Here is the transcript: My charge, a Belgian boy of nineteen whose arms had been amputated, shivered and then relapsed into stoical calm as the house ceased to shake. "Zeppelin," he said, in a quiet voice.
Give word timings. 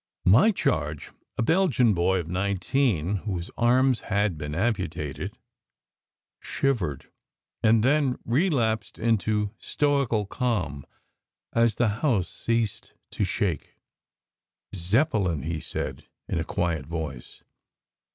My 0.25 0.49
charge, 0.49 1.11
a 1.37 1.43
Belgian 1.43 1.93
boy 1.93 2.17
of 2.17 2.27
nineteen 2.27 3.17
whose 3.17 3.51
arms 3.55 3.99
had 3.99 4.35
been 4.35 4.55
amputated, 4.55 5.37
shivered 6.39 7.11
and 7.61 7.83
then 7.83 8.17
relapsed 8.25 8.97
into 8.97 9.51
stoical 9.59 10.25
calm 10.25 10.87
as 11.53 11.75
the 11.75 11.89
house 12.01 12.29
ceased 12.29 12.93
to 13.11 13.23
shake. 13.23 13.75
"Zeppelin," 14.73 15.43
he 15.43 15.59
said, 15.59 16.07
in 16.27 16.39
a 16.39 16.43
quiet 16.43 16.87
voice. 16.87 17.43